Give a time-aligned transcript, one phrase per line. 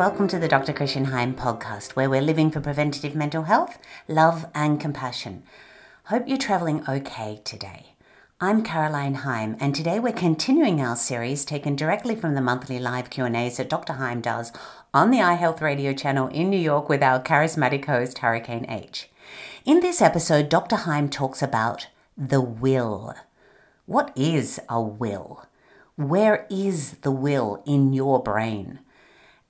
[0.00, 0.72] welcome to the Dr.
[0.72, 3.76] Christian Heim podcast, where we're living for preventative mental health,
[4.08, 5.42] love, and compassion.
[6.04, 7.96] Hope you're traveling okay today.
[8.40, 13.10] I'm Caroline Heim, and today we're continuing our series taken directly from the monthly live
[13.10, 13.92] Q&As that Dr.
[13.92, 14.52] Heim does
[14.94, 19.10] on the iHealth radio channel in New York with our charismatic host, Hurricane H.
[19.66, 20.76] In this episode, Dr.
[20.76, 23.14] Heim talks about the will.
[23.84, 25.44] What is a will?
[25.96, 28.78] Where is the will in your brain?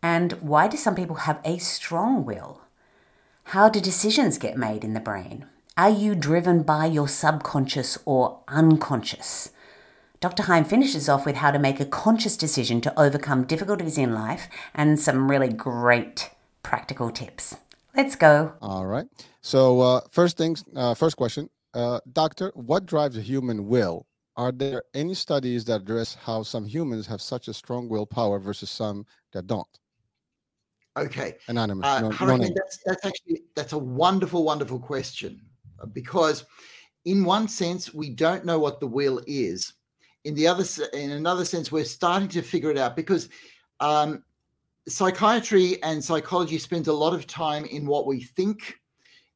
[0.03, 2.63] And why do some people have a strong will?
[3.45, 5.47] How do decisions get made in the brain?
[5.77, 9.51] Are you driven by your subconscious or unconscious?
[10.21, 10.43] Dr.
[10.43, 14.49] Heim finishes off with how to make a conscious decision to overcome difficulties in life
[14.75, 16.31] and some really great
[16.63, 17.57] practical tips.
[17.97, 18.53] Let's go.
[18.61, 19.07] All right.
[19.41, 24.07] So, uh, first things, uh, first question, uh, doctor, what drives a human will?
[24.37, 28.71] Are there any studies that address how some humans have such a strong willpower versus
[28.71, 29.67] some that don't?
[30.97, 31.37] Okay.
[31.49, 31.87] Anonymous.
[31.87, 35.41] Uh, no, Hurricane, no that's that's actually that's a wonderful, wonderful question
[35.81, 36.45] uh, because,
[37.05, 39.75] in one sense, we don't know what the will is.
[40.25, 43.29] In the other, in another sense, we're starting to figure it out because
[43.79, 44.23] um,
[44.89, 48.75] psychiatry and psychology spends a lot of time in what we think,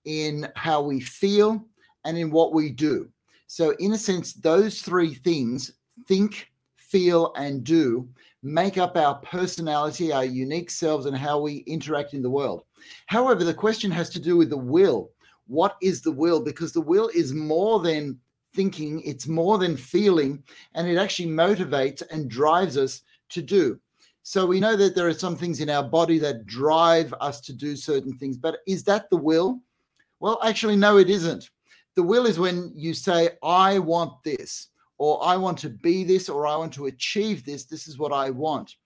[0.05, 1.65] in how we feel,
[2.05, 3.09] and in what we do.
[3.47, 5.71] So, in a sense, those three things
[6.09, 8.09] think, feel, and do
[8.45, 12.65] make up our personality, our unique selves, and how we interact in the world.
[13.07, 15.11] However, the question has to do with the will.
[15.47, 16.41] What is the will?
[16.41, 18.21] Because the will is more than
[18.55, 20.43] thinking, it's more than feeling,
[20.75, 23.81] and it actually motivates and drives us to do.
[24.23, 27.53] So we know that there are some things in our body that drive us to
[27.53, 29.61] do certain things, but is that the will?
[30.21, 31.51] Well, actually, no, it isn't.
[31.95, 34.69] The will is when you say, I want this
[34.99, 37.65] or I want to be this, or I want to achieve this.
[37.65, 38.77] This is what I want.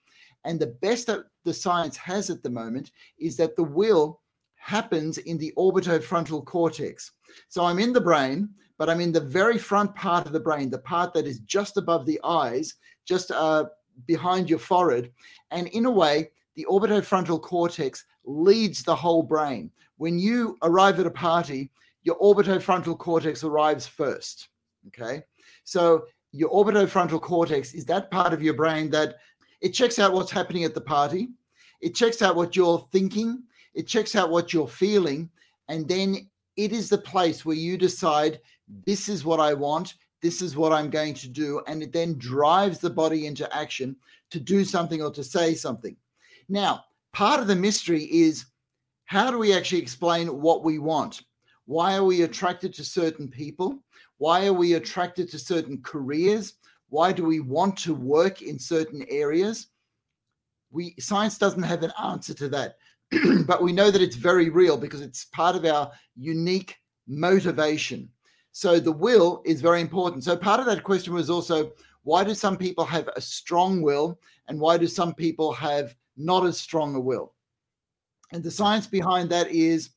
[0.45, 4.21] And the best that the science has at the moment is that the will
[4.57, 7.13] happens in the orbitofrontal cortex.
[7.49, 8.49] So I'm in the brain,
[8.79, 11.77] but I'm in the very front part of the brain, the part that is just
[11.77, 12.75] above the eyes,
[13.07, 13.65] just uh,
[14.07, 15.11] behind your forehead.
[15.51, 19.71] And in a way, the orbitofrontal cortex leads the whole brain.
[19.97, 21.71] When you arrive at a party,
[22.03, 24.49] your orbitofrontal cortex arrives first.
[24.89, 25.23] Okay.
[25.65, 29.17] So your orbitofrontal cortex is that part of your brain that
[29.61, 31.31] it checks out what's happening at the party,
[31.81, 33.43] it checks out what you're thinking,
[33.75, 35.31] it checks out what you're feeling,
[35.69, 38.41] and then it is the place where you decide
[38.87, 42.19] this is what I want, this is what I'm going to do, and it then
[42.19, 43.97] drives the body into action
[44.31, 45.97] to do something or to say something.
[46.49, 48.47] Now, part of the mystery is
[49.05, 51.23] how do we actually explain what we want?
[51.67, 53.83] Why are we attracted to certain people?
[54.19, 56.55] Why are we attracted to certain careers?
[56.91, 59.69] Why do we want to work in certain areas?
[60.71, 62.77] We science doesn't have an answer to that,
[63.47, 68.09] but we know that it's very real because it's part of our unique motivation.
[68.53, 70.25] So the will is very important.
[70.25, 74.19] So part of that question was also why do some people have a strong will
[74.49, 77.35] and why do some people have not as strong a will?
[78.33, 79.91] And the science behind that is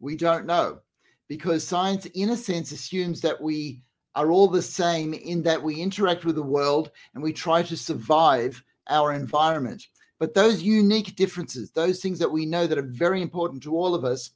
[0.00, 0.80] we don't know
[1.28, 3.82] because science, in a sense, assumes that we
[4.14, 7.76] are all the same in that we interact with the world and we try to
[7.76, 9.86] survive our environment.
[10.18, 13.94] But those unique differences, those things that we know that are very important to all
[13.94, 14.30] of us,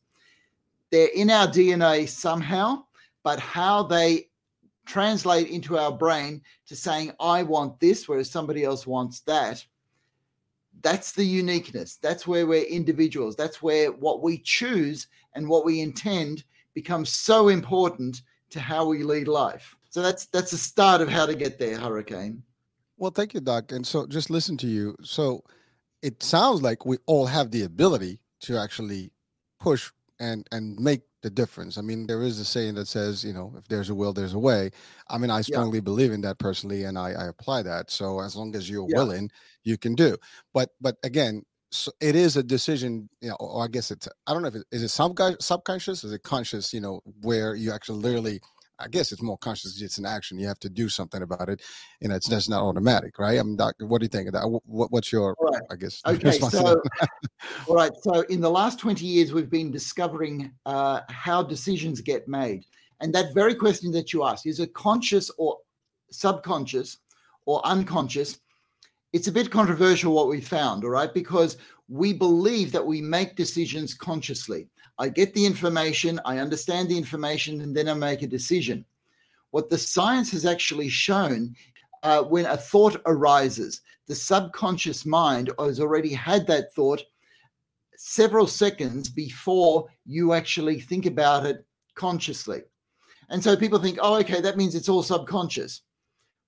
[0.90, 2.84] they're in our DNA somehow,
[3.22, 4.28] but how they
[4.86, 9.64] translate into our brain to saying, I want this, whereas somebody else wants that.
[10.82, 11.96] That's the uniqueness.
[11.96, 13.34] That's where we're individuals.
[13.34, 16.44] That's where what we choose and what we intend
[16.76, 19.74] becomes so important to how we lead life.
[19.88, 22.42] So that's that's the start of how to get there, Hurricane.
[22.98, 23.72] Well, thank you, Doc.
[23.72, 24.94] And so just listen to you.
[25.02, 25.42] So
[26.02, 29.10] it sounds like we all have the ability to actually
[29.58, 29.90] push
[30.20, 31.78] and and make the difference.
[31.78, 34.34] I mean, there is a saying that says, you know, if there's a will, there's
[34.34, 34.70] a way.
[35.08, 35.90] I mean, I strongly yeah.
[35.90, 37.90] believe in that personally, and I, I apply that.
[37.90, 38.98] So as long as you're yeah.
[38.98, 39.30] willing,
[39.64, 40.16] you can do.
[40.52, 41.42] But but again,
[41.76, 44.54] so it is a decision, you know, or I guess it's I don't know if
[44.54, 48.40] it is it sub subconscious, is it conscious, you know, where you actually literally
[48.78, 49.80] I guess it's more conscious.
[49.80, 50.38] It's an action.
[50.38, 51.62] You have to do something about it,
[52.02, 53.38] and it's just not automatic, right?
[53.38, 54.60] I mean, Doc, what do you think of that?
[54.64, 55.62] What, what's your, right.
[55.70, 56.32] I guess, okay?
[56.32, 56.82] So,
[57.66, 57.92] all right.
[58.02, 62.64] So, in the last twenty years, we've been discovering uh, how decisions get made,
[63.00, 65.58] and that very question that you ask is it conscious or
[66.10, 66.98] subconscious
[67.46, 68.38] or unconscious?
[69.16, 71.56] It's a bit controversial what we found, all right, because
[71.88, 74.68] we believe that we make decisions consciously.
[74.98, 78.84] I get the information, I understand the information, and then I make a decision.
[79.52, 81.56] What the science has actually shown
[82.02, 87.02] uh, when a thought arises, the subconscious mind has already had that thought
[87.96, 91.64] several seconds before you actually think about it
[91.94, 92.60] consciously.
[93.30, 95.80] And so people think, oh, okay, that means it's all subconscious.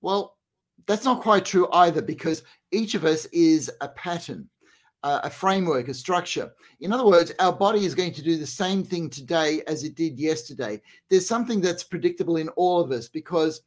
[0.03, 0.37] Well,
[0.89, 2.43] that's not quite true either because
[2.73, 4.49] each of us is a pattern,
[5.05, 6.51] uh, a framework, a structure.
[6.81, 9.95] In other words, our body is going to do the same thing today as it
[9.95, 10.81] did yesterday.
[11.11, 13.61] There's something that's predictable in all of us because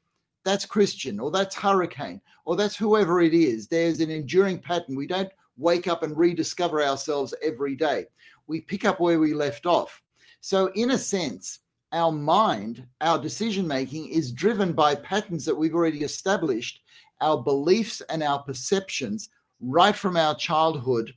[0.44, 3.68] that's Christian or that's hurricane or that's whoever it is.
[3.68, 4.96] There's an enduring pattern.
[4.96, 8.08] We don't wake up and rediscover ourselves every day.
[8.48, 10.02] We pick up where we left off.
[10.42, 11.60] So, in a sense,
[11.94, 16.82] our mind, our decision making is driven by patterns that we've already established,
[17.22, 19.30] our beliefs and our perceptions
[19.62, 21.14] right from our childhood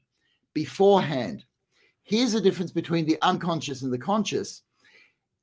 [0.53, 1.45] beforehand.
[2.03, 4.62] Here's the difference between the unconscious and the conscious.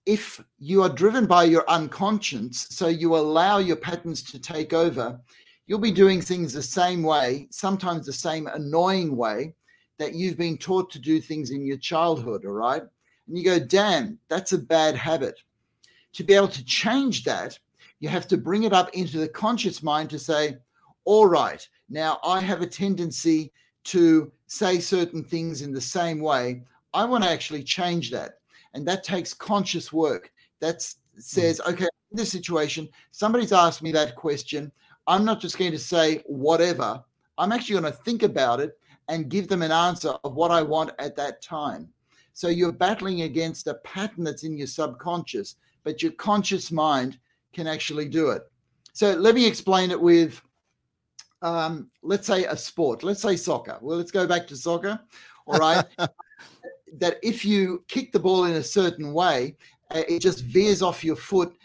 [0.05, 5.19] If you are driven by your unconscious, so you allow your patterns to take over,
[5.67, 9.53] you'll be doing things the same way, sometimes the same annoying way
[9.99, 12.45] that you've been taught to do things in your childhood.
[12.45, 12.83] All right
[13.31, 15.39] and you go, damn, that's a bad habit.
[16.13, 17.57] To be able to change that,
[18.01, 20.57] you have to bring it up into the conscious mind to say,
[21.05, 23.53] all right, now I have a tendency
[23.85, 26.63] to say certain things in the same way.
[26.93, 28.39] I want to actually change that.
[28.73, 30.31] And that takes conscious work.
[30.59, 30.81] That
[31.17, 31.73] says, mm.
[31.73, 34.71] okay, in this situation, somebody's asked me that question.
[35.07, 37.03] I'm not just going to say whatever.
[37.37, 38.77] I'm actually going to think about it
[39.09, 41.89] and give them an answer of what I want at that time.
[42.33, 47.19] So you're battling against a pattern that's in your subconscious, but your conscious mind
[47.53, 48.43] can actually do it.
[48.93, 50.41] So let me explain it with,
[51.41, 53.03] um, let's say, a sport.
[53.03, 53.77] Let's say soccer.
[53.81, 54.99] Well, let's go back to soccer.
[55.45, 55.85] All right.
[56.97, 59.55] that if you kick the ball in a certain way,
[59.91, 61.55] uh, it just veers off your foot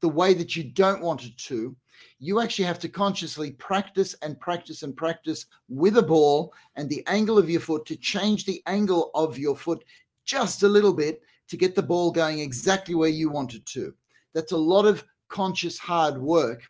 [0.00, 1.74] the way that you don't want it to.
[2.20, 7.04] You actually have to consciously practice and practice and practice with a ball and the
[7.06, 9.84] angle of your foot to change the angle of your foot
[10.24, 13.94] just a little bit to get the ball going exactly where you want it to.
[14.34, 16.62] That's a lot of conscious hard work.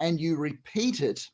[0.00, 1.24] And you repeat it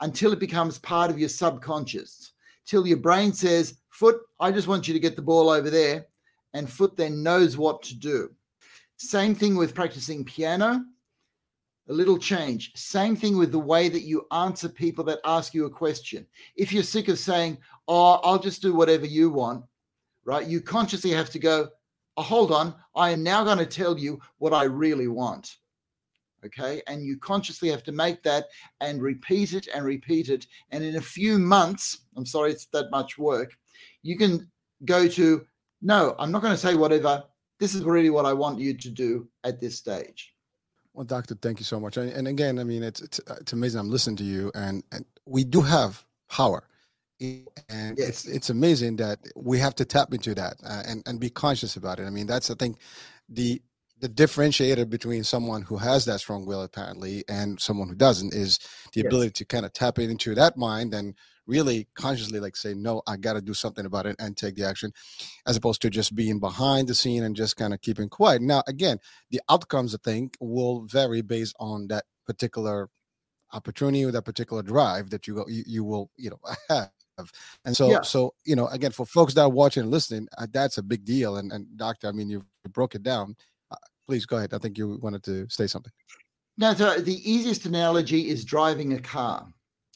[0.00, 2.32] until it becomes part of your subconscious,
[2.66, 6.06] till your brain says, Foot, I just want you to get the ball over there.
[6.52, 8.30] And foot then knows what to do.
[8.96, 10.84] Same thing with practicing piano,
[11.88, 12.72] a little change.
[12.76, 16.26] Same thing with the way that you answer people that ask you a question.
[16.56, 17.58] If you're sick of saying,
[17.88, 19.64] Oh, I'll just do whatever you want,
[20.24, 20.46] right?
[20.46, 21.68] You consciously have to go,
[22.16, 25.56] oh, hold on, I am now going to tell you what I really want.
[26.44, 26.82] Okay.
[26.86, 28.46] And you consciously have to make that
[28.80, 30.46] and repeat it and repeat it.
[30.70, 33.56] And in a few months, I'm sorry it's that much work,
[34.02, 34.50] you can
[34.84, 35.46] go to,
[35.82, 37.24] no, I'm not going to say whatever.
[37.60, 40.34] This is really what I want you to do at this stage.
[40.92, 41.96] Well, doctor, thank you so much.
[41.96, 43.80] And, and again, I mean, it's, it's, it's amazing.
[43.80, 46.64] I'm listening to you, and, and we do have power
[47.20, 48.08] and yes.
[48.08, 51.76] it's it's amazing that we have to tap into that uh, and and be conscious
[51.76, 52.06] about it.
[52.06, 52.78] I mean, that's I think
[53.28, 53.62] the
[54.04, 58.58] the differentiator between someone who has that strong will apparently and someone who doesn't is
[58.92, 59.06] the yes.
[59.06, 61.14] ability to kind of tap into that mind and
[61.46, 64.64] really consciously like say no i got to do something about it and take the
[64.64, 64.92] action
[65.46, 68.62] as opposed to just being behind the scene and just kind of keeping quiet now
[68.66, 68.98] again
[69.30, 72.90] the outcomes i think will vary based on that particular
[73.54, 76.90] opportunity or that particular drive that you, you, you will you know have
[77.64, 78.02] and so, yeah.
[78.02, 81.04] so you know, again, for folks that are watching and listening, uh, that's a big
[81.04, 81.36] deal.
[81.36, 83.36] And, and doctor, I mean, you broke it down.
[84.06, 84.54] Please go ahead.
[84.54, 85.92] I think you wanted to say something.
[86.56, 89.46] Now, so the easiest analogy is driving a car.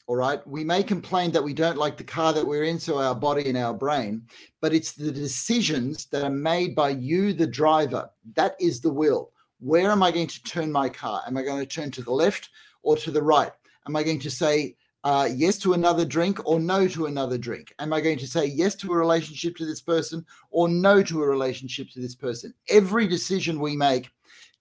[0.07, 0.45] All right.
[0.47, 3.47] We may complain that we don't like the car that we're in, so our body
[3.47, 4.23] and our brain,
[4.59, 8.09] but it's the decisions that are made by you, the driver.
[8.35, 9.31] That is the will.
[9.59, 11.21] Where am I going to turn my car?
[11.27, 12.49] Am I going to turn to the left
[12.81, 13.51] or to the right?
[13.87, 17.73] Am I going to say uh, yes to another drink or no to another drink?
[17.79, 21.23] Am I going to say yes to a relationship to this person or no to
[21.23, 22.53] a relationship to this person?
[22.69, 24.09] Every decision we make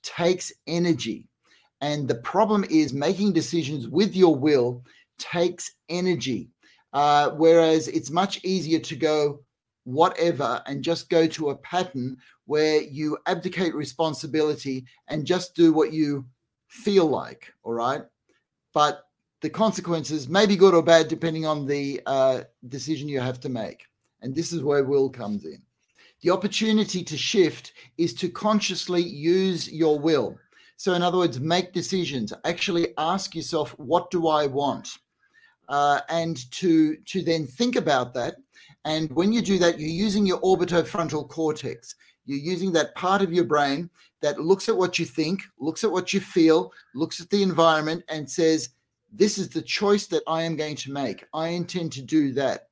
[0.03, 1.25] takes energy.
[1.81, 4.85] And the problem is making decisions with your will
[5.19, 6.51] takes energy.
[6.93, 9.41] Uh, whereas it's much easier to go
[9.85, 12.17] whatever and just go to a pattern
[12.47, 16.25] where you abdicate responsibility and just do what you
[16.69, 17.53] feel like.
[17.63, 18.03] All right.
[18.73, 19.08] But
[19.41, 23.49] the consequences may be good or bad depending on the uh, decision you have to
[23.49, 23.85] make.
[24.21, 25.63] And this is where will comes in.
[26.23, 30.37] The opportunity to shift is to consciously use your will.
[30.77, 32.33] So, in other words, make decisions.
[32.45, 34.89] Actually, ask yourself, "What do I want?"
[35.69, 38.37] Uh, and to to then think about that.
[38.85, 41.95] And when you do that, you're using your orbitofrontal cortex.
[42.27, 43.91] You're using that part of your brain
[44.21, 48.05] that looks at what you think, looks at what you feel, looks at the environment,
[48.09, 48.71] and says,
[49.13, 51.25] this is the choice that I am going to make.
[51.33, 52.69] I intend to do that.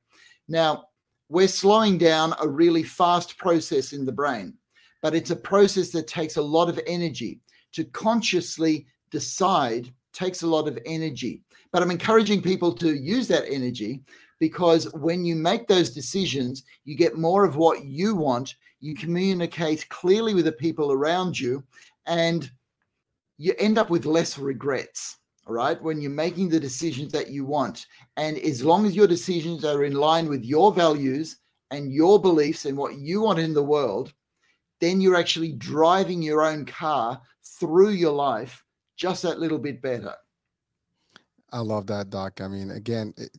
[0.47, 0.85] Now,
[1.29, 4.53] we're slowing down a really fast process in the brain,
[5.01, 7.41] but it's a process that takes a lot of energy.
[7.73, 11.43] To consciously decide takes a lot of energy.
[11.71, 14.01] But I'm encouraging people to use that energy
[14.39, 18.55] because when you make those decisions, you get more of what you want.
[18.79, 21.63] You communicate clearly with the people around you,
[22.05, 22.49] and
[23.37, 25.17] you end up with less regrets.
[25.47, 25.81] Right.
[25.81, 27.85] When you're making the decisions that you want.
[28.17, 31.37] And as long as your decisions are in line with your values
[31.71, 34.13] and your beliefs and what you want in the world,
[34.81, 37.21] then you're actually driving your own car
[37.59, 38.63] through your life
[38.97, 40.13] just that little bit better.
[41.51, 42.41] I love that, Doc.
[42.41, 43.31] I mean, again, it,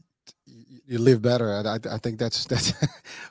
[0.86, 1.52] you live better.
[1.52, 2.72] And I, I think that's that's.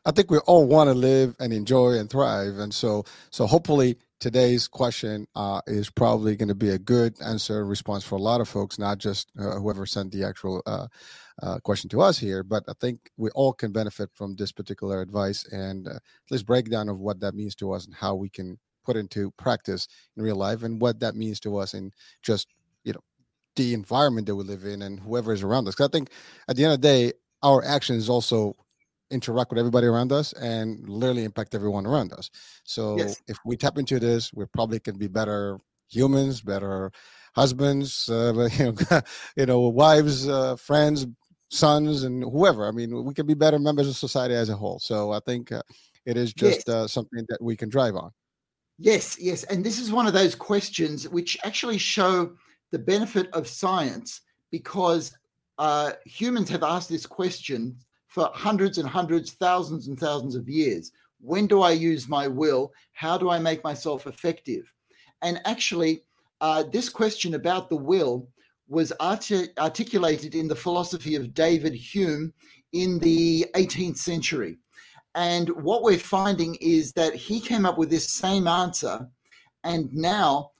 [0.05, 3.97] I think we all want to live and enjoy and thrive, and so so hopefully
[4.19, 8.41] today's question uh, is probably going to be a good answer response for a lot
[8.41, 10.87] of folks, not just uh, whoever sent the actual uh,
[11.43, 12.43] uh question to us here.
[12.43, 16.45] But I think we all can benefit from this particular advice and uh, at least
[16.45, 20.23] breakdown of what that means to us and how we can put into practice in
[20.23, 21.91] real life and what that means to us in
[22.23, 22.47] just
[22.83, 23.01] you know
[23.55, 25.75] the environment that we live in and whoever is around us.
[25.75, 26.09] Because I think
[26.47, 28.55] at the end of the day, our actions also
[29.11, 32.29] interact with everybody around us and literally impact everyone around us.
[32.63, 33.21] So yes.
[33.27, 35.59] if we tap into this, we probably can be better
[35.89, 36.91] humans, better
[37.35, 39.01] husbands, uh, you know,
[39.35, 41.07] you know, wives, uh, friends,
[41.49, 42.67] sons, and whoever.
[42.67, 44.79] I mean, we can be better members of society as a whole.
[44.79, 45.61] So I think uh,
[46.05, 46.75] it is just yes.
[46.75, 48.11] Uh, something that we can drive on.
[48.79, 52.33] Yes, yes, and this is one of those questions which actually show
[52.71, 54.21] the benefit of science
[54.51, 55.17] because
[55.57, 57.75] uh, humans have asked this question
[58.07, 60.91] for hundreds and hundreds, thousands and thousands of years.
[61.19, 62.73] When do I use my will?
[62.93, 64.71] How do I make myself effective?
[65.21, 66.03] And actually,
[66.41, 68.27] uh, this question about the will
[68.67, 72.33] was articulated in the philosophy of David Hume
[72.73, 74.57] in the 18th century.
[75.15, 79.07] And what we're finding is that he came up with this same answer.
[79.63, 80.51] And now,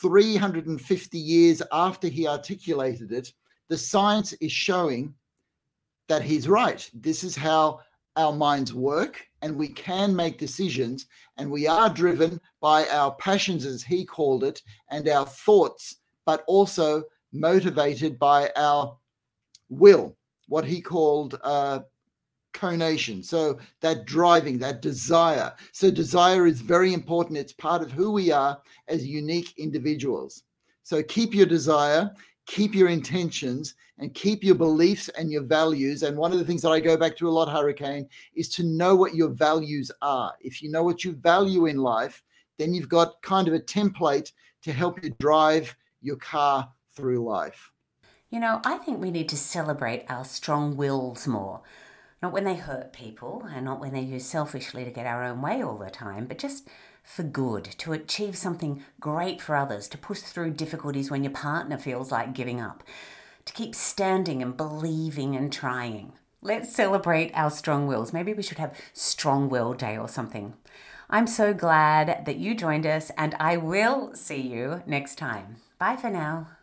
[0.00, 3.32] 350 years after he articulated it,
[3.68, 5.14] the science is showing
[6.08, 6.88] that he's right.
[6.94, 7.80] This is how
[8.16, 13.64] our minds work, and we can make decisions, and we are driven by our passions,
[13.64, 14.60] as he called it,
[14.90, 15.96] and our thoughts,
[16.26, 18.96] but also motivated by our
[19.68, 20.16] will,
[20.48, 21.80] what he called uh,
[22.54, 23.22] conation.
[23.22, 25.52] So that driving, that desire.
[25.72, 27.38] So desire is very important.
[27.38, 30.42] It's part of who we are as unique individuals.
[30.82, 32.10] So keep your desire,
[32.48, 36.02] keep your intentions and keep your beliefs and your values.
[36.02, 38.62] And one of the things that I go back to a lot, Hurricane, is to
[38.62, 40.32] know what your values are.
[40.40, 42.22] If you know what you value in life,
[42.58, 47.70] then you've got kind of a template to help you drive your car through life.
[48.30, 51.60] You know, I think we need to celebrate our strong wills more.
[52.22, 55.40] Not when they hurt people and not when they use selfishly to get our own
[55.40, 56.68] way all the time, but just
[57.04, 61.78] for good, to achieve something great for others, to push through difficulties when your partner
[61.78, 62.82] feels like giving up,
[63.44, 66.12] to keep standing and believing and trying.
[66.42, 68.12] Let's celebrate our strong wills.
[68.12, 70.54] Maybe we should have Strong Will Day or something.
[71.10, 75.56] I'm so glad that you joined us, and I will see you next time.
[75.78, 76.57] Bye for now.